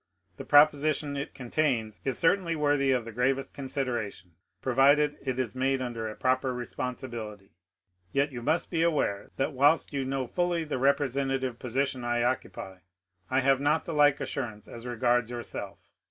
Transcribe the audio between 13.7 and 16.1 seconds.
the like assurance as regards yourself.